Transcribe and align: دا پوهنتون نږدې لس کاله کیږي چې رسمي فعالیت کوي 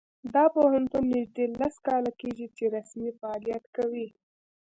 دا 0.33 0.43
پوهنتون 0.55 1.03
نږدې 1.15 1.45
لس 1.59 1.75
کاله 1.87 2.11
کیږي 2.21 2.47
چې 2.57 2.63
رسمي 2.75 3.11
فعالیت 3.19 3.63
کوي 3.77 4.07